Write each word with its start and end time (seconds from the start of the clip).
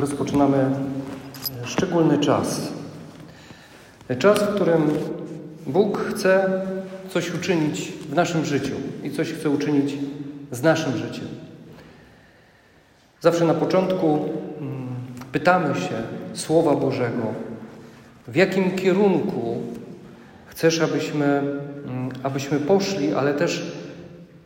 rozpoczynamy 0.00 0.70
szczególny 1.64 2.18
czas. 2.18 2.72
Czas, 4.18 4.42
w 4.42 4.54
którym 4.54 4.90
Bóg 5.66 5.98
chce 5.98 6.62
coś 7.08 7.34
uczynić 7.34 7.92
w 8.10 8.14
naszym 8.14 8.44
życiu 8.44 8.74
i 9.02 9.10
coś 9.10 9.32
chce 9.32 9.50
uczynić 9.50 9.94
z 10.50 10.62
naszym 10.62 10.96
życiem. 10.96 11.28
Zawsze 13.20 13.44
na 13.44 13.54
początku 13.54 14.28
mm, 14.60 14.88
pytamy 15.32 15.74
się 15.74 16.02
Słowa 16.34 16.76
Bożego, 16.76 17.22
w 18.28 18.36
jakim 18.36 18.76
kierunku 18.76 19.56
chcesz, 20.46 20.80
abyśmy, 20.80 21.26
mm, 21.26 22.10
abyśmy 22.22 22.60
poszli, 22.60 23.14
ale 23.14 23.34
też 23.34 23.72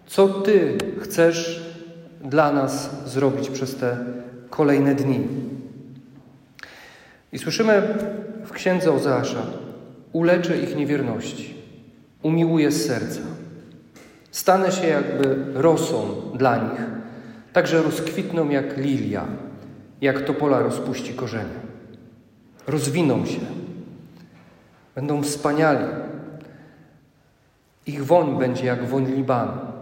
co 0.07 0.29
Ty 0.29 0.79
chcesz 1.01 1.63
dla 2.25 2.53
nas 2.53 2.91
zrobić 3.07 3.51
przez 3.51 3.77
te 3.77 3.97
kolejne 4.57 4.95
dni. 4.95 5.21
I 7.33 7.39
słyszymy 7.39 7.83
w 8.45 8.53
księdze 8.53 8.93
Ozeasza: 8.93 9.43
Uleczę 10.13 10.59
ich 10.59 10.77
niewierności, 10.77 11.55
umiłuję 12.23 12.71
z 12.71 12.87
serca. 12.87 13.21
Stanę 14.31 14.73
się 14.73 14.87
jakby 14.87 15.45
rosą 15.55 16.15
dla 16.35 16.57
nich, 16.57 16.81
także 17.53 17.83
rozkwitną 17.83 18.49
jak 18.49 18.77
lilia, 18.77 19.27
jak 20.01 20.21
topola 20.21 20.59
rozpuści 20.59 21.15
korzenie. 21.15 21.61
Rozwiną 22.67 23.27
się, 23.27 23.41
będą 24.95 25.23
wspaniali. 25.23 25.85
Ich 27.87 28.07
woń 28.07 28.39
będzie 28.39 28.67
jak 28.67 28.85
woń 28.85 29.07
Libanu. 29.07 29.74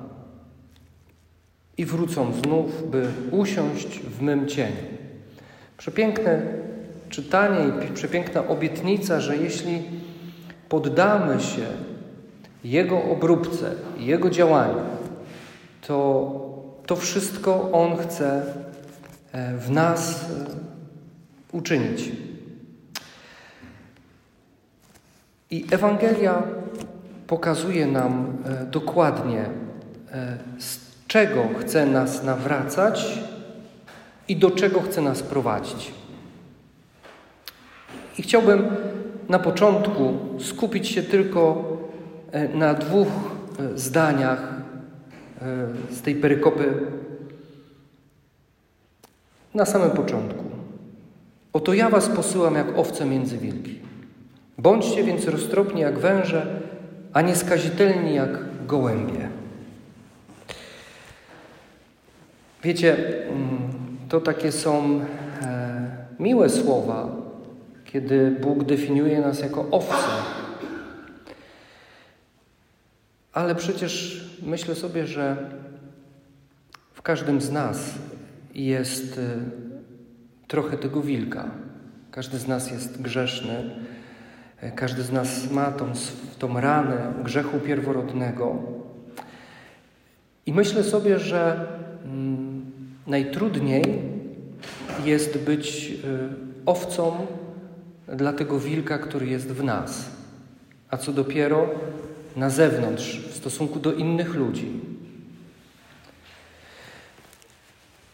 I 1.78 1.84
wrócą 1.84 2.32
znów, 2.32 2.90
by 2.90 3.08
usiąść 3.30 3.98
w 4.00 4.22
mym 4.22 4.48
cieniu. 4.48 4.76
Przepiękne 5.78 6.42
czytanie 7.08 7.86
i 7.90 7.92
przepiękna 7.92 8.48
obietnica, 8.48 9.20
że 9.20 9.36
jeśli 9.36 9.82
poddamy 10.68 11.40
się 11.40 11.66
Jego 12.64 13.02
obróbce, 13.02 13.74
Jego 13.98 14.30
działaniu, 14.30 14.80
to 15.86 16.52
to 16.86 16.96
wszystko 16.96 17.72
On 17.72 17.96
chce 17.96 18.54
e, 19.32 19.56
w 19.56 19.70
nas 19.70 20.30
e, 20.30 21.56
uczynić. 21.56 22.12
I 25.50 25.66
Ewangelia 25.70 26.42
pokazuje 27.26 27.86
nam 27.86 28.38
e, 28.44 28.64
dokładnie, 28.64 29.44
czego 31.12 31.48
chce 31.60 31.86
nas 31.86 32.22
nawracać 32.22 33.18
i 34.28 34.36
do 34.36 34.50
czego 34.50 34.80
chce 34.80 35.00
nas 35.00 35.22
prowadzić. 35.22 35.92
I 38.18 38.22
chciałbym 38.22 38.76
na 39.28 39.38
początku 39.38 40.18
skupić 40.40 40.88
się 40.88 41.02
tylko 41.02 41.64
e, 42.32 42.48
na 42.48 42.74
dwóch 42.74 43.08
e, 43.08 43.78
zdaniach 43.78 44.54
e, 45.42 45.94
z 45.94 46.02
tej 46.02 46.14
perykopy. 46.14 46.74
Na 49.54 49.64
samym 49.64 49.90
początku. 49.90 50.44
Oto 51.52 51.74
ja 51.74 51.90
was 51.90 52.08
posyłam 52.08 52.54
jak 52.54 52.78
owce 52.78 53.04
między 53.04 53.38
wilki. 53.38 53.78
Bądźcie 54.58 55.04
więc 55.04 55.28
roztropni 55.28 55.80
jak 55.80 55.98
węże, 55.98 56.60
a 57.12 57.22
nieskazitelni 57.22 58.14
jak 58.14 58.66
gołębie. 58.66 59.31
Wiecie, 62.62 62.96
mm, 63.28 63.70
to 64.08 64.20
takie 64.20 64.52
są 64.52 65.00
miłe 66.18 66.48
słowa, 66.48 67.16
kiedy 67.84 68.30
Bóg 68.40 68.64
definiuje 68.64 69.20
nas 69.20 69.40
jako 69.40 69.70
owce. 69.70 70.06
Ale 73.32 73.54
przecież 73.54 74.24
myślę 74.42 74.74
sobie, 74.74 75.06
że 75.06 75.36
w 76.92 77.02
każdym 77.02 77.40
z 77.40 77.50
nas 77.50 77.94
jest 78.54 79.18
y, 79.18 79.22
trochę 80.48 80.76
tego 80.76 81.00
wilka. 81.00 81.50
Każdy 82.10 82.38
z 82.38 82.48
nas 82.48 82.70
jest 82.70 83.02
grzeszny. 83.02 83.70
Każdy 84.74 85.02
z 85.02 85.12
nas 85.12 85.50
ma 85.50 85.72
tą, 85.72 85.92
tą 86.38 86.60
ranę 86.60 87.12
grzechu 87.24 87.58
pierworodnego. 87.58 88.58
I 90.46 90.52
myślę 90.52 90.84
sobie, 90.84 91.18
że 91.18 91.66
mm, 92.04 92.41
najtrudniej 93.12 93.84
jest 95.04 95.38
być 95.38 95.90
y, 95.90 95.96
owcą 96.66 97.26
dla 98.08 98.32
tego 98.32 98.60
wilka, 98.60 98.98
który 98.98 99.26
jest 99.26 99.48
w 99.48 99.64
nas, 99.64 100.10
a 100.90 100.96
co 100.96 101.12
dopiero 101.12 101.68
na 102.36 102.50
zewnątrz, 102.50 103.20
w 103.20 103.36
stosunku 103.36 103.78
do 103.80 103.92
innych 103.92 104.34
ludzi. 104.34 104.80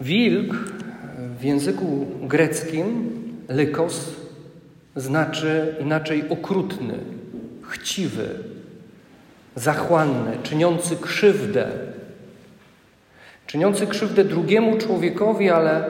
Wilk 0.00 0.54
w 1.40 1.44
języku 1.44 2.06
greckim, 2.22 3.12
lykos, 3.48 4.14
znaczy 4.96 5.76
inaczej 5.80 6.28
okrutny, 6.28 6.98
chciwy, 7.62 8.28
zachłanny, 9.56 10.36
czyniący 10.42 10.96
krzywdę. 10.96 11.68
Czyniący 13.48 13.86
krzywdę 13.86 14.24
drugiemu 14.24 14.78
człowiekowi, 14.78 15.50
ale 15.50 15.84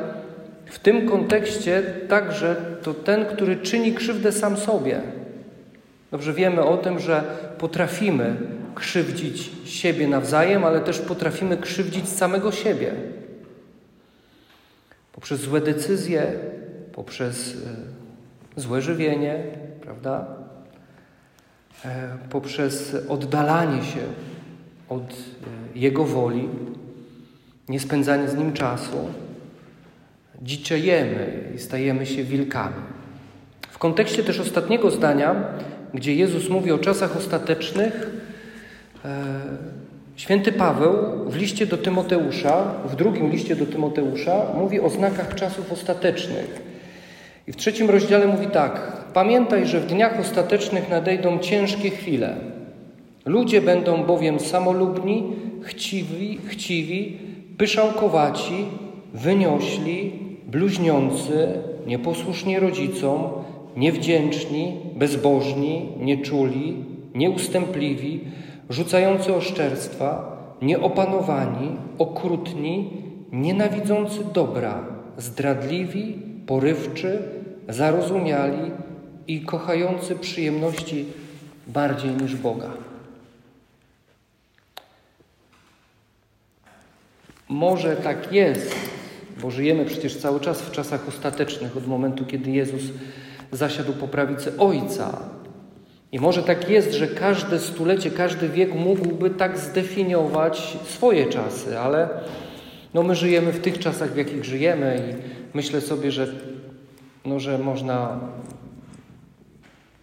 w 0.67 0.79
tym 0.79 1.09
kontekście 1.09 1.83
także 2.09 2.57
to 2.83 2.95
ten, 2.95 3.27
który 3.27 3.57
czyni 3.57 3.95
krzywdę 3.95 4.33
sam 4.33 4.57
sobie. 4.57 5.01
Dobrze 6.11 6.33
wiemy 6.33 6.63
o 6.63 6.77
tym, 6.77 6.99
że 6.99 7.23
potrafimy 7.59 8.37
krzywdzić 8.75 9.51
siebie 9.65 10.09
nawzajem, 10.09 10.65
ale 10.65 10.81
też 10.81 10.99
potrafimy 10.99 11.57
krzywdzić 11.57 12.09
samego 12.09 12.53
siebie. 12.53 12.95
Poprzez 15.13 15.41
złe 15.41 15.61
decyzje, 15.61 16.33
poprzez 16.93 17.57
e, 18.57 18.61
złe 18.61 18.83
żywienie, 18.83 19.43
prawda? 19.81 20.27
E, 21.85 22.09
poprzez 22.31 22.97
oddalanie 23.09 23.83
się 23.83 24.01
od 24.89 25.13
e, 25.13 25.15
Jego 25.75 26.05
woli, 26.05 26.49
nie 27.69 27.81
spędzanie 27.81 28.29
z 28.29 28.37
Nim 28.37 28.53
czasu 28.53 29.09
dziczejemy 30.43 31.53
i 31.57 31.59
stajemy 31.59 32.07
się 32.07 32.25
wilkami. 32.25 32.83
W 33.71 33.79
kontekście 33.79 34.25
też 34.25 34.41
ostatniego 34.41 34.91
zdania, 34.91 35.35
gdzie 35.95 36.15
Jezus 36.15 36.49
mówi 36.49 36.73
o 36.73 36.79
czasach 36.79 37.17
ostatecznych, 37.17 38.11
e, 39.05 39.25
święty 40.17 40.53
Paweł 40.53 40.95
w 41.31 41.37
liście 41.37 41.67
do 41.67 41.79
Tymoteusza, 41.79 42.75
w 42.85 42.97
drugim 42.97 43.31
liście 43.31 43.57
do 43.57 43.67
Tymoteusza, 43.67 44.47
mówi 44.55 44.81
o 44.81 44.91
znakach 44.91 45.35
czasów 45.35 45.73
ostatecznych. 45.73 46.63
I 47.47 47.53
w 47.53 47.57
trzecim 47.57 47.91
rozdziale 47.91 48.27
mówi 48.27 48.47
tak: 48.47 48.93
Pamiętaj, 49.15 49.67
że 49.67 49.81
w 49.81 49.87
dniach 49.87 50.21
ostatecznych 50.21 50.89
nadejdą 50.89 51.39
ciężkie 51.39 51.91
chwile. 51.91 52.37
Ludzie 53.27 53.61
będą 53.61 54.05
bowiem 54.05 54.41
samolubni, 54.41 55.37
chciwi, 55.63 56.41
chciwi 56.47 57.28
pyszałkowaci, 57.59 58.65
wyniośli, 59.15 60.13
bluźniący, 60.47 61.49
nieposłuszni 61.87 62.59
rodzicom, 62.59 63.21
niewdzięczni, 63.77 64.77
bezbożni, 64.97 65.89
nieczuli, 66.01 66.85
nieustępliwi, 67.15 68.21
rzucający 68.71 69.35
oszczerstwa, 69.35 70.37
nieopanowani, 70.63 71.77
okrutni, 71.99 72.91
nienawidzący 73.33 74.19
dobra, 74.35 74.85
zdradliwi, 75.19 76.15
porywczy, 76.47 77.19
zarozumiali 77.69 78.71
i 79.27 79.41
kochający 79.41 80.17
przyjemności 80.17 81.05
bardziej 81.67 82.11
niż 82.11 82.37
Boga. 82.37 82.88
Może 87.49 87.97
tak 87.97 88.33
jest, 88.33 88.75
bo 89.43 89.51
żyjemy 89.51 89.85
przecież 89.85 90.17
cały 90.17 90.41
czas 90.41 90.61
w 90.63 90.71
czasach 90.71 91.09
ostatecznych, 91.09 91.77
od 91.77 91.87
momentu, 91.87 92.25
kiedy 92.25 92.51
Jezus 92.51 92.83
zasiadł 93.53 93.93
po 93.93 94.09
prawicy 94.09 94.59
Ojca. 94.59 95.19
I 96.13 96.21
może 96.21 96.43
tak 96.43 96.71
jest, 96.71 96.93
że 96.93 97.07
każde 97.09 97.59
stulecie, 97.59 98.11
każdy 98.11 98.49
wiek 98.49 98.75
mógłby 98.75 99.31
tak 99.31 99.59
zdefiniować 99.59 100.79
swoje 100.85 101.27
czasy, 101.27 101.79
ale 101.79 102.09
no 102.95 103.03
my 103.03 103.15
żyjemy 103.15 103.53
w 103.53 103.61
tych 103.61 103.79
czasach, 103.79 104.13
w 104.13 104.17
jakich 104.17 104.45
żyjemy 104.45 105.03
i 105.11 105.57
myślę 105.57 105.81
sobie, 105.81 106.13
że, 106.13 106.27
no, 107.25 107.41
że 107.41 107.59
można 107.59 108.21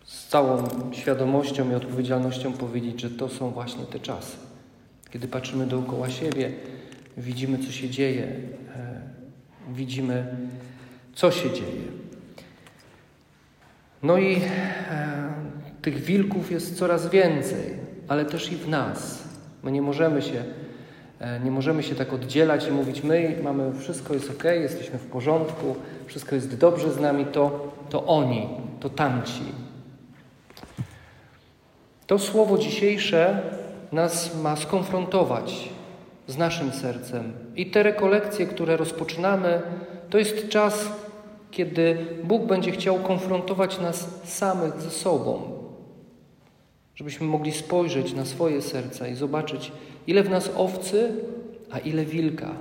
z 0.04 0.28
całą 0.28 0.64
świadomością 0.92 1.72
i 1.72 1.76
odpowiedzialnością 1.76 2.54
powiedzieć, 2.54 3.02
że 3.02 3.10
to 3.10 3.30
są 3.30 3.50
właśnie 3.50 3.84
te 3.84 4.00
czasy. 4.00 4.38
Kiedy 5.12 5.28
patrzymy 5.28 5.68
dookoła 5.68 6.10
siebie, 6.10 6.52
widzimy, 7.18 7.58
co 7.58 7.72
się 7.72 7.90
dzieje, 7.90 8.24
e, 8.76 9.02
widzimy 9.74 10.26
Co 11.16 11.32
się 11.32 11.52
dzieje? 11.52 11.86
No 14.04 14.18
i 14.18 14.36
e, 14.36 15.34
tych 15.82 16.00
wilków 16.00 16.52
jest 16.52 16.78
coraz 16.78 17.10
więcej, 17.10 17.74
ale 18.08 18.26
też 18.26 18.52
i 18.52 18.56
w 18.56 18.68
nas. 18.70 19.24
My 19.64 19.72
nie 19.72 19.82
możemy 19.82 20.22
się, 20.22 20.44
e, 21.20 21.40
nie 21.40 21.52
możemy 21.52 21.84
się 21.84 21.96
tak 21.96 22.14
oddzielać 22.14 22.68
i 22.68 22.72
mówić, 22.72 23.04
my 23.04 23.36
mamy, 23.44 23.74
wszystko 23.80 24.14
jest 24.14 24.32
ok, 24.32 24.44
jesteśmy 24.44 25.00
w 25.00 25.06
porządku, 25.06 25.76
wszystko 26.06 26.36
jest 26.36 26.58
dobrze 26.58 26.92
z 26.92 27.00
nami, 27.00 27.26
to, 27.26 27.74
to 27.90 28.06
oni, 28.06 28.50
to 28.80 28.90
tamci. 28.90 29.44
To 32.08 32.20
słowo 32.20 32.58
dzisiejsze 32.58 33.42
nas 33.92 34.36
ma 34.42 34.56
skonfrontować 34.56 35.75
z 36.28 36.38
naszym 36.38 36.72
sercem. 36.72 37.34
I 37.56 37.66
te 37.66 37.84
rekolekcje, 37.84 38.46
które 38.46 38.78
rozpoczynamy, 38.78 39.62
to 40.10 40.18
jest 40.18 40.50
czas, 40.50 40.90
kiedy 41.52 41.98
Bóg 42.24 42.46
będzie 42.46 42.72
chciał 42.72 42.96
konfrontować 42.96 43.80
nas 43.80 44.22
samych 44.24 44.82
ze 44.82 44.90
sobą, 44.90 45.42
żebyśmy 46.96 47.28
mogli 47.28 47.52
spojrzeć 47.52 48.14
na 48.14 48.26
swoje 48.26 48.62
serca 48.62 49.08
i 49.08 49.16
zobaczyć, 49.16 49.72
ile 50.08 50.24
w 50.24 50.30
nas 50.30 50.52
owcy, 50.58 51.14
a 51.72 51.80
ile 51.80 52.06
wilka. 52.06 52.52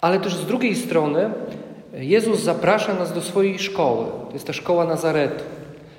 Ale 0.00 0.20
też 0.20 0.34
z 0.34 0.46
drugiej 0.46 0.76
strony 0.76 1.30
Jezus 1.92 2.40
zaprasza 2.40 2.94
nas 2.94 3.12
do 3.12 3.22
swojej 3.22 3.58
szkoły. 3.58 4.06
To 4.28 4.32
jest 4.32 4.46
ta 4.46 4.52
szkoła 4.52 4.84
Nazaretu. 4.84 5.44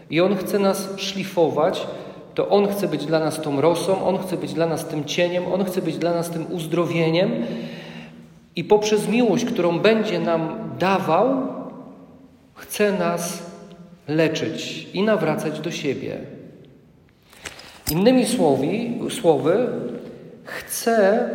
I 0.10 0.22
On 0.22 0.36
chce 0.36 0.60
nas 0.60 0.90
szlifować, 0.98 1.88
to 2.35 2.49
On 2.49 2.67
chce 2.67 2.87
być 2.87 3.05
dla 3.05 3.19
nas 3.19 3.41
tą 3.41 3.61
rosą, 3.61 4.05
On 4.05 4.17
chce 4.17 4.37
być 4.37 4.53
dla 4.53 4.65
nas 4.65 4.85
tym 4.85 5.05
cieniem, 5.05 5.43
On 5.53 5.65
chce 5.65 5.81
być 5.81 5.97
dla 5.97 6.13
nas 6.13 6.29
tym 6.29 6.45
uzdrowieniem. 6.51 7.31
I 8.55 8.63
poprzez 8.63 9.07
miłość, 9.07 9.45
którą 9.45 9.79
będzie 9.79 10.19
nam 10.19 10.69
dawał, 10.79 11.47
chce 12.55 12.91
nas 12.91 13.43
leczyć 14.07 14.87
i 14.93 15.03
nawracać 15.03 15.59
do 15.59 15.71
siebie. 15.71 16.17
Innymi 17.91 18.25
słowi, 18.25 18.99
słowy, 19.09 19.67
chce, 20.43 21.29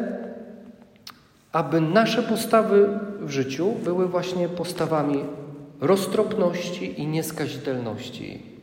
aby 1.53 1.81
nasze 1.81 2.23
postawy 2.23 2.89
w 3.21 3.31
życiu 3.31 3.73
były 3.85 4.09
właśnie 4.09 4.49
postawami 4.49 5.25
roztropności 5.81 7.01
i 7.01 7.07
nieskazitelności. 7.07 8.54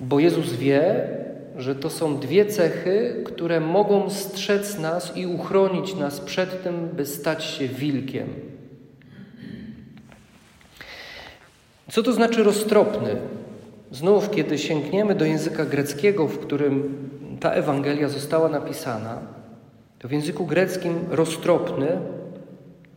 Bo 0.00 0.20
Jezus 0.20 0.52
wie, 0.52 1.08
że 1.56 1.74
to 1.74 1.90
są 1.90 2.18
dwie 2.18 2.46
cechy, 2.46 3.22
które 3.24 3.60
mogą 3.60 4.10
strzec 4.10 4.78
nas 4.78 5.16
i 5.16 5.26
uchronić 5.26 5.94
nas 5.94 6.20
przed 6.20 6.62
tym, 6.62 6.88
by 6.88 7.06
stać 7.06 7.44
się 7.44 7.68
wilkiem. 7.68 8.26
Co 11.90 12.02
to 12.02 12.12
znaczy 12.12 12.42
roztropny? 12.42 13.16
Znów, 13.90 14.30
kiedy 14.30 14.58
sięgniemy 14.58 15.14
do 15.14 15.24
języka 15.24 15.64
greckiego, 15.64 16.28
w 16.28 16.38
którym 16.38 16.98
ta 17.40 17.50
Ewangelia 17.50 18.08
została 18.08 18.48
napisana, 18.48 19.18
to 19.98 20.08
w 20.08 20.12
języku 20.12 20.46
greckim 20.46 20.94
roztropny, 21.10 21.86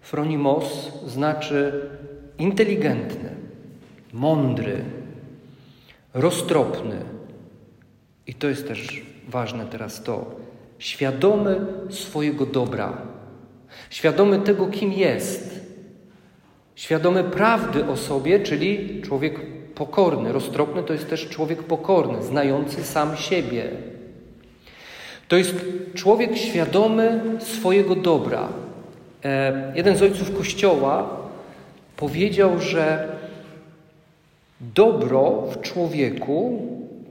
fronimos, 0.02 0.92
znaczy 1.08 1.90
inteligentny, 2.38 3.30
mądry, 4.14 4.84
roztropny. 6.14 6.96
I 8.28 8.34
to 8.34 8.48
jest 8.48 8.68
też 8.68 9.02
ważne 9.28 9.66
teraz 9.66 10.04
to. 10.04 10.26
Świadomy 10.80 11.60
swojego 11.90 12.46
dobra, 12.46 12.98
świadomy 13.90 14.40
tego, 14.40 14.68
kim 14.68 14.94
jest, 14.94 15.60
świadomy 16.76 17.24
prawdy 17.24 17.86
o 17.86 17.98
sobie, 17.98 18.40
czyli 18.40 19.02
człowiek 19.02 19.40
pokorny. 19.76 20.32
Roztropny 20.32 20.84
to 20.84 20.94
jest 20.94 21.10
też 21.10 21.30
człowiek 21.30 21.64
pokorny, 21.64 22.24
znający 22.24 22.84
sam 22.84 23.18
siebie. 23.18 23.70
To 25.28 25.38
jest 25.38 25.56
człowiek 25.94 26.38
świadomy 26.38 27.22
swojego 27.40 27.96
dobra. 27.96 28.50
E, 29.26 29.74
jeden 29.76 29.98
z 29.98 30.02
ojców 30.02 30.38
Kościoła 30.38 31.18
powiedział, 31.96 32.60
że 32.60 33.10
dobro 34.76 35.44
w 35.52 35.62
człowieku 35.62 36.62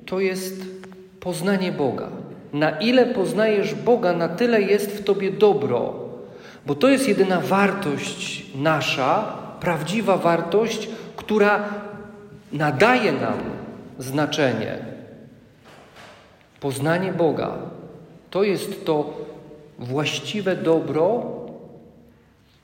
to 0.06 0.20
jest 0.20 0.62
poznanie 1.20 1.72
Boga. 1.72 2.08
Na 2.52 2.70
ile 2.70 3.06
poznajesz 3.06 3.74
Boga, 3.74 4.12
na 4.12 4.28
tyle 4.28 4.62
jest 4.62 4.90
w 4.90 5.04
tobie 5.04 5.30
dobro, 5.30 5.94
bo 6.66 6.74
to 6.74 6.88
jest 6.88 7.08
jedyna 7.08 7.40
wartość 7.40 8.46
nasza, 8.54 9.36
prawdziwa 9.60 10.16
wartość, 10.16 10.88
która 11.16 11.64
nadaje 12.52 13.12
nam 13.12 13.38
znaczenie. 13.98 14.78
Poznanie 16.60 17.12
Boga 17.12 17.52
to 18.30 18.42
jest 18.42 18.84
to 18.84 19.16
właściwe 19.78 20.56
dobro, 20.56 21.26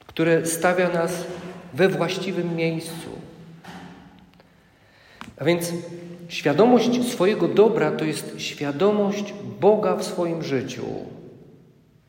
które 0.07 0.47
stawia 0.47 0.89
nas 0.89 1.25
we 1.75 1.89
właściwym 1.89 2.57
miejscu. 2.57 3.18
A 5.41 5.45
więc 5.45 5.73
świadomość 6.29 7.11
swojego 7.11 7.49
dobra 7.49 7.91
to 7.91 8.05
jest 8.05 8.41
świadomość 8.41 9.35
Boga 9.61 9.97
w 9.97 10.05
swoim 10.05 10.43
życiu. 10.43 10.83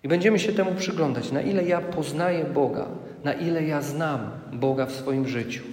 I 0.03 0.07
będziemy 0.07 0.39
się 0.39 0.53
temu 0.53 0.71
przyglądać, 0.75 1.31
na 1.31 1.41
ile 1.41 1.63
ja 1.63 1.81
poznaję 1.81 2.45
Boga, 2.45 2.85
na 3.23 3.33
ile 3.33 3.63
ja 3.63 3.81
znam 3.81 4.31
Boga 4.53 4.85
w 4.85 4.91
swoim 4.91 5.27
życiu. 5.27 5.63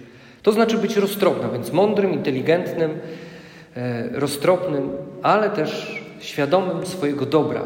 To 0.43 0.53
znaczy 0.53 0.79
być 0.79 0.97
roztropnym, 0.97 1.53
więc 1.53 1.73
mądrym, 1.73 2.13
inteligentnym, 2.13 2.91
e, 3.77 4.09
roztropnym, 4.13 4.91
ale 5.23 5.51
też 5.51 6.03
świadomym 6.21 6.87
swojego 6.87 7.27
dobra, 7.27 7.63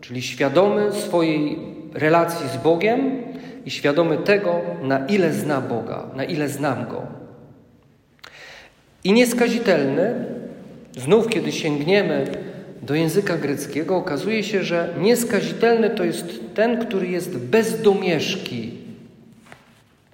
czyli 0.00 0.22
świadomy 0.22 0.92
swojej 0.92 1.58
relacji 1.94 2.48
z 2.48 2.56
Bogiem 2.56 3.22
i 3.66 3.70
świadomy 3.70 4.18
tego, 4.18 4.60
na 4.82 5.06
ile 5.06 5.32
zna 5.32 5.60
Boga, 5.60 6.06
na 6.16 6.24
ile 6.24 6.48
znam 6.48 6.86
Go. 6.88 7.19
I 9.04 9.12
nieskazitelny, 9.12 10.24
znów 10.98 11.28
kiedy 11.28 11.52
sięgniemy 11.52 12.26
do 12.82 12.94
języka 12.94 13.36
greckiego, 13.36 13.96
okazuje 13.96 14.44
się, 14.44 14.64
że 14.64 14.94
nieskazitelny 14.98 15.90
to 15.90 16.04
jest 16.04 16.54
ten, 16.54 16.86
który 16.86 17.06
jest 17.06 17.38
bez 17.38 17.82
domieszki, 17.82 18.72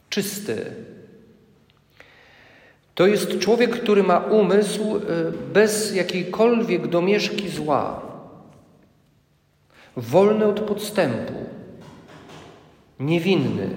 czysty. 0.08 0.56
To 2.94 3.06
jest 3.06 3.38
człowiek, 3.38 3.70
który 3.70 4.02
ma 4.02 4.18
umysł 4.18 4.96
y, 4.96 5.00
bez 5.52 5.94
jakiejkolwiek 5.94 6.87
domieszki 6.87 7.49
zła, 7.49 8.02
wolny 9.96 10.44
od 10.44 10.61
podstępu, 10.61 11.34
niewinny, 13.00 13.70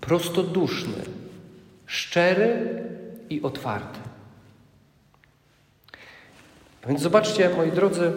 prostoduszny, 0.00 1.02
szczery 1.86 2.82
i 3.30 3.42
otwarty. 3.42 4.05
Więc 6.88 7.00
zobaczcie, 7.00 7.50
moi 7.56 7.72
drodzy, 7.72 8.12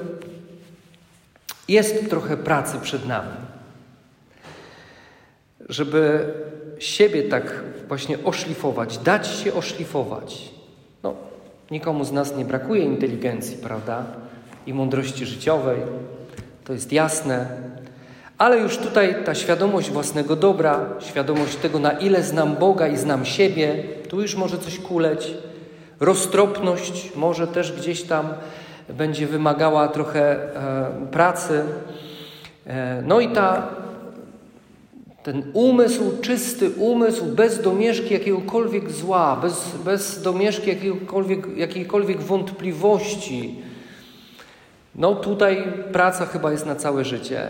jest 1.67 2.09
trochę 2.09 2.37
pracy 2.37 2.77
przed 2.81 3.07
nami, 3.07 3.31
żeby 5.69 6.33
siebie 6.79 7.23
tak 7.23 7.63
właśnie 7.87 8.23
oszlifować, 8.23 8.97
dać 8.97 9.27
się 9.27 9.53
oszlifować. 9.53 10.51
No, 11.03 11.15
nikomu 11.71 12.03
z 12.03 12.11
nas 12.11 12.35
nie 12.35 12.45
brakuje 12.45 12.83
inteligencji, 12.83 13.57
prawda? 13.57 14.05
I 14.65 14.73
mądrości 14.73 15.25
życiowej, 15.25 15.79
to 16.65 16.73
jest 16.73 16.91
jasne. 16.91 17.47
Ale 18.37 18.57
już 18.57 18.77
tutaj 18.77 19.23
ta 19.25 19.35
świadomość 19.35 19.89
własnego 19.89 20.35
dobra, 20.35 20.89
świadomość 20.99 21.55
tego, 21.55 21.79
na 21.79 21.91
ile 21.91 22.23
znam 22.23 22.55
Boga 22.55 22.87
i 22.87 22.97
znam 22.97 23.25
siebie, 23.25 23.83
tu 24.09 24.21
już 24.21 24.35
może 24.35 24.57
coś 24.57 24.79
kuleć. 24.79 25.33
Roztropność 25.99 27.15
może 27.15 27.47
też 27.47 27.71
gdzieś 27.71 28.03
tam 28.03 28.27
będzie 28.89 29.27
wymagała 29.27 29.87
trochę 29.87 30.21
e, 30.21 31.07
pracy. 31.11 31.63
E, 32.67 33.03
no 33.05 33.19
i 33.19 33.29
ta, 33.29 33.67
ten 35.23 35.43
umysł, 35.53 36.21
czysty 36.21 36.69
umysł, 36.69 37.25
bez 37.25 37.61
domieszki 37.61 38.13
jakiegokolwiek 38.13 38.91
zła, 38.91 39.39
bez, 39.41 39.75
bez 39.85 40.21
domieszki 40.21 40.69
jakiegokolwiek, 40.69 41.57
jakiejkolwiek 41.57 42.21
wątpliwości. 42.21 43.55
No 44.95 45.15
tutaj 45.15 45.73
praca 45.91 46.25
chyba 46.25 46.51
jest 46.51 46.65
na 46.65 46.75
całe 46.75 47.05
życie, 47.05 47.47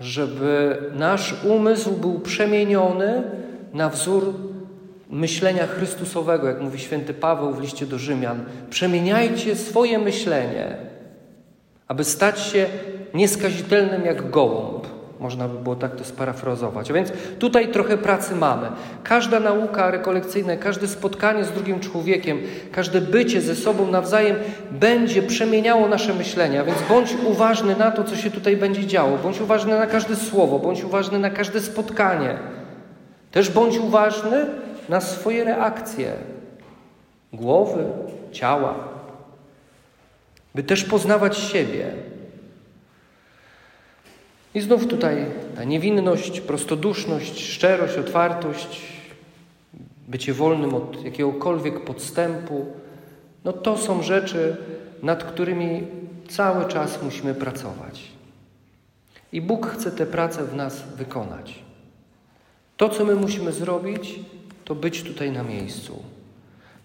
żeby 0.00 0.76
nasz 0.94 1.34
umysł 1.44 1.92
był 1.92 2.20
przemieniony 2.20 3.22
na 3.74 3.88
wzór 3.88 4.34
myślenia 5.14 5.66
Chrystusowego, 5.66 6.48
jak 6.48 6.60
mówi 6.60 6.78
święty 6.78 7.14
Paweł 7.14 7.52
w 7.52 7.60
liście 7.60 7.86
do 7.86 7.98
Rzymian. 7.98 8.44
Przemieniajcie 8.70 9.56
swoje 9.56 9.98
myślenie, 9.98 10.76
aby 11.88 12.04
stać 12.04 12.40
się 12.40 12.66
nieskazitelnym 13.14 14.04
jak 14.04 14.30
gołąb, 14.30 14.86
Można 15.20 15.48
by 15.48 15.58
było 15.58 15.76
tak 15.76 15.96
to 15.96 16.04
sparafrazować. 16.04 16.90
A 16.90 16.94
więc 16.94 17.12
tutaj 17.38 17.68
trochę 17.68 17.98
pracy 17.98 18.36
mamy. 18.36 18.68
Każda 19.02 19.40
nauka 19.40 19.90
rekolekcyjna, 19.90 20.56
każde 20.56 20.88
spotkanie 20.88 21.44
z 21.44 21.50
drugim 21.50 21.80
człowiekiem, 21.80 22.38
każde 22.72 23.00
bycie 23.00 23.40
ze 23.40 23.56
sobą 23.56 23.90
nawzajem 23.90 24.36
będzie 24.70 25.22
przemieniało 25.22 25.88
nasze 25.88 26.14
myślenia. 26.14 26.64
Więc 26.64 26.78
bądź 26.88 27.14
uważny 27.26 27.76
na 27.76 27.90
to, 27.90 28.04
co 28.04 28.16
się 28.16 28.30
tutaj 28.30 28.56
będzie 28.56 28.86
działo. 28.86 29.18
Bądź 29.18 29.40
uważny 29.40 29.78
na 29.78 29.86
każde 29.86 30.16
słowo, 30.16 30.58
bądź 30.58 30.84
uważny 30.84 31.18
na 31.18 31.30
każde 31.30 31.60
spotkanie. 31.60 32.38
Też 33.30 33.50
bądź 33.50 33.78
uważny 33.78 34.46
na 34.88 35.00
swoje 35.00 35.44
reakcje 35.44 36.12
głowy, 37.32 37.84
ciała, 38.32 38.88
by 40.54 40.62
też 40.62 40.84
poznawać 40.84 41.38
siebie. 41.38 41.92
I 44.54 44.60
znów 44.60 44.86
tutaj 44.86 45.26
ta 45.56 45.64
niewinność, 45.64 46.40
prostoduszność, 46.40 47.46
szczerość, 47.46 47.98
otwartość, 47.98 48.82
bycie 50.08 50.32
wolnym 50.32 50.74
od 50.74 51.04
jakiegokolwiek 51.04 51.84
podstępu, 51.84 52.66
no 53.44 53.52
to 53.52 53.78
są 53.78 54.02
rzeczy, 54.02 54.56
nad 55.02 55.24
którymi 55.24 55.86
cały 56.28 56.68
czas 56.68 57.02
musimy 57.02 57.34
pracować. 57.34 58.02
I 59.32 59.40
Bóg 59.40 59.66
chce 59.66 59.90
tę 59.90 60.06
pracę 60.06 60.44
w 60.44 60.54
nas 60.54 60.82
wykonać. 60.96 61.64
To, 62.76 62.88
co 62.88 63.04
my 63.04 63.14
musimy 63.14 63.52
zrobić, 63.52 64.20
to 64.64 64.74
być 64.74 65.02
tutaj 65.02 65.32
na 65.32 65.42
miejscu. 65.42 66.02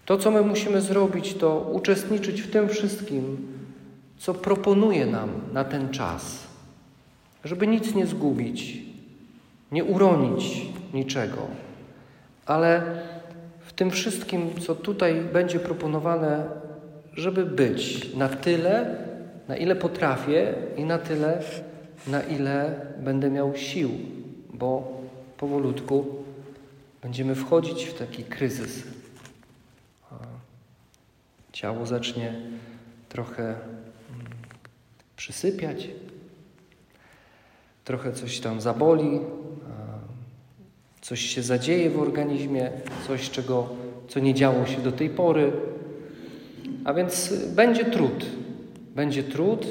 To, 0.06 0.18
co 0.18 0.32
my 0.32 0.42
musimy 0.42 0.82
zrobić, 0.82 1.34
to 1.34 1.72
uczestniczyć 1.74 2.42
w 2.42 2.52
tym 2.52 2.70
wszystkim, 2.70 3.38
co 4.18 4.34
proponuje 4.34 5.06
nam 5.06 5.30
na 5.54 5.64
ten 5.64 5.90
czas, 5.90 6.48
żeby 7.44 7.68
nic 7.68 7.96
nie 7.96 8.06
zgubić, 8.06 8.78
nie 9.72 9.84
uronić 9.84 10.66
niczego, 10.94 11.48
ale 12.46 12.84
w 13.62 13.74
tym 13.74 13.92
wszystkim, 13.92 14.50
co 14.60 14.76
tutaj 14.76 15.22
będzie 15.34 15.60
proponowane, 15.60 16.44
żeby 17.14 17.46
być 17.46 18.14
na 18.16 18.30
tyle, 18.30 18.96
na 19.48 19.58
ile 19.58 19.76
potrafię 19.76 20.54
i 20.78 20.84
na 20.84 20.98
tyle, 20.98 21.42
na 22.08 22.22
ile 22.22 22.82
będę 23.00 23.30
miał 23.30 23.56
sił, 23.56 23.90
bo 24.54 25.02
powolutku 25.38 26.06
będziemy 27.02 27.36
wchodzić 27.36 27.86
w 27.86 27.94
taki 27.94 28.24
kryzys. 28.24 28.84
Ciało 31.52 31.86
zacznie 31.86 32.34
trochę 33.10 33.44
mm, 33.44 33.60
przysypiać, 35.16 35.88
trochę 37.86 38.14
coś 38.14 38.40
tam 38.40 38.62
zaboli, 38.62 39.20
coś 41.02 41.20
się 41.20 41.44
zadzieje 41.44 41.90
w 41.90 42.00
organizmie, 42.00 42.72
coś, 43.08 43.30
czego, 43.30 43.70
co 44.08 44.20
nie 44.20 44.34
działo 44.34 44.66
się 44.66 44.82
do 44.82 44.92
tej 44.92 45.10
pory. 45.10 45.52
A 46.86 46.94
więc 46.94 47.34
będzie 47.48 47.86
trud. 47.86 48.26
Będzie 48.96 49.24
trud, 49.24 49.66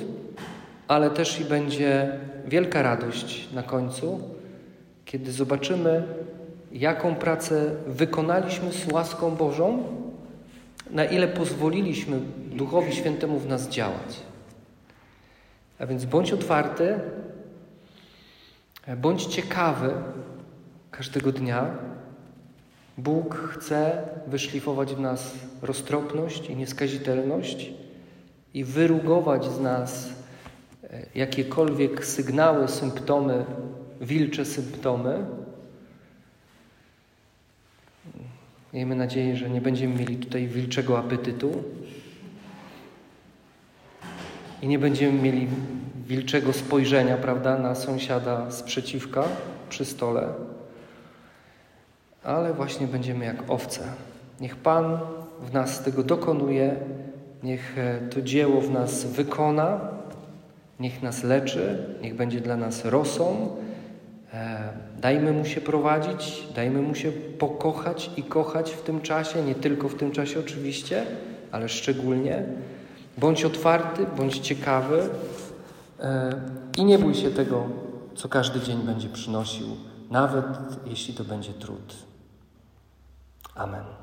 ale 0.88 1.10
też 1.10 1.40
i 1.40 1.44
będzie 1.44 2.18
wielka 2.46 2.82
radość 2.82 3.48
na 3.52 3.62
końcu, 3.62 4.20
kiedy 5.04 5.32
zobaczymy, 5.32 6.02
jaką 6.72 7.14
pracę 7.14 7.74
wykonaliśmy 7.86 8.72
z 8.72 8.92
łaską 8.92 9.36
Bożą, 9.36 9.82
na 10.90 11.04
ile 11.04 11.28
pozwoliliśmy 11.28 12.20
Duchowi 12.50 12.92
Świętemu 12.92 13.38
w 13.38 13.46
nas 13.46 13.68
działać. 13.68 14.22
A 15.78 15.86
więc 15.86 16.04
bądź 16.04 16.32
otwarty, 16.32 17.00
bądź 18.96 19.24
ciekawy 19.24 19.94
każdego 20.90 21.32
dnia. 21.32 21.70
Bóg 22.98 23.34
chce 23.34 24.08
wyszlifować 24.26 24.94
w 24.94 25.00
nas 25.00 25.34
roztropność 25.62 26.50
i 26.50 26.56
nieskazitelność 26.56 27.72
i 28.54 28.64
wyrugować 28.64 29.44
z 29.44 29.60
nas 29.60 30.08
e, 30.84 31.06
jakiekolwiek 31.14 32.04
sygnały, 32.04 32.68
symptomy, 32.68 33.44
wilcze 34.00 34.44
symptomy. 34.44 35.26
Miejmy 38.72 38.94
nadzieję, 38.94 39.36
że 39.36 39.50
nie 39.50 39.60
będziemy 39.60 39.94
mieli 39.94 40.16
tutaj 40.16 40.46
wilczego 40.46 40.98
apetytu 40.98 41.64
i 44.62 44.68
nie 44.68 44.78
będziemy 44.78 45.22
mieli 45.22 45.48
wilczego 46.06 46.52
spojrzenia, 46.52 47.16
prawda, 47.16 47.58
na 47.58 47.74
sąsiada 47.74 48.50
sprzeciwka 48.50 49.24
przy 49.70 49.84
stole, 49.84 50.28
ale 52.24 52.54
właśnie 52.54 52.86
będziemy 52.86 53.24
jak 53.24 53.50
owce. 53.50 53.80
Niech 54.40 54.56
Pan 54.56 54.98
w 55.40 55.52
nas 55.52 55.82
tego 55.82 56.02
dokonuje, 56.02 56.76
niech 57.42 57.78
e, 57.78 58.00
to 58.00 58.22
dzieło 58.22 58.60
w 58.60 58.70
nas 58.70 59.04
wykona, 59.04 59.80
niech 60.80 61.02
nas 61.02 61.22
leczy, 61.22 61.86
niech 62.02 62.14
będzie 62.14 62.40
dla 62.40 62.56
nas 62.56 62.84
rosą. 62.84 63.56
E, 64.34 64.72
dajmy 65.00 65.32
Mu 65.32 65.44
się 65.44 65.60
prowadzić, 65.60 66.46
dajmy 66.54 66.82
Mu 66.82 66.94
się 66.94 67.12
pokochać 67.12 68.10
i 68.16 68.22
kochać 68.22 68.70
w 68.70 68.82
tym 68.82 69.00
czasie, 69.00 69.42
nie 69.42 69.54
tylko 69.54 69.88
w 69.88 69.94
tym 69.94 70.12
czasie 70.12 70.40
oczywiście, 70.40 71.06
ale 71.52 71.68
szczególnie. 71.68 72.42
Bądź 73.18 73.44
otwarty, 73.44 74.06
bądź 74.16 74.38
ciekawy 74.38 75.08
e, 76.00 76.40
i 76.78 76.84
nie 76.84 76.98
bój 76.98 77.14
się 77.14 77.30
tego, 77.30 77.66
co 78.14 78.28
każdy 78.28 78.60
dzień 78.60 78.78
będzie 78.78 79.08
przynosił, 79.08 79.66
nawet 80.10 80.44
jeśli 80.86 81.14
to 81.14 81.24
będzie 81.24 81.52
trud. 81.52 81.94
Amen. 83.54 83.98